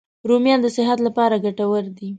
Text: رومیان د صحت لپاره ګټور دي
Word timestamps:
رومیان 0.29 0.59
د 0.63 0.67
صحت 0.77 0.99
لپاره 1.07 1.35
ګټور 1.45 1.83
دي 1.97 2.09